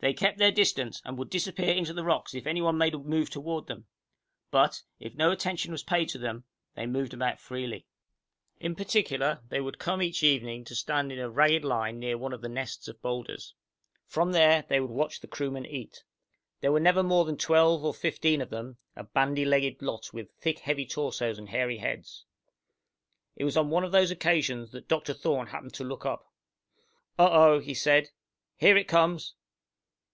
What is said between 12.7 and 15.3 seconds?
of boulders. From there, they would watch the